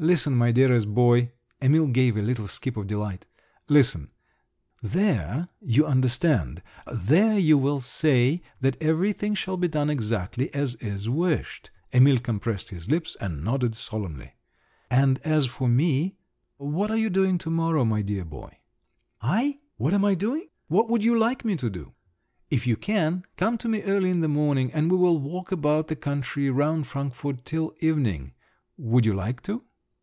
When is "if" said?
22.52-22.68